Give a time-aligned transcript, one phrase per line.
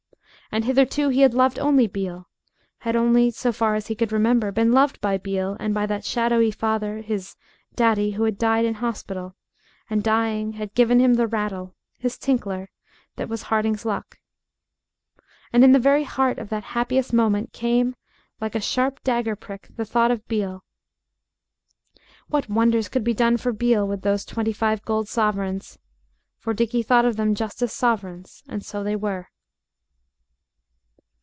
[0.53, 2.27] And hitherto he had loved only Beale;
[2.79, 6.03] had only, so far as he could remember, been loved by Beale and by that
[6.03, 7.37] shadowy father, his
[7.73, 9.37] "Daddy," who had died in hospital,
[9.89, 12.69] and dying, had given him the rattle, his Tinkler,
[13.15, 14.19] that was Harding's Luck.
[15.53, 17.95] And in the very heart of that happiest moment came,
[18.41, 20.65] like a sharp dagger prick, the thought of Beale.
[22.27, 25.79] What wonders could be done for Beale with those twenty five gold sovereigns?
[26.39, 29.27] For Dickie thought of them just as sovereigns and so they were.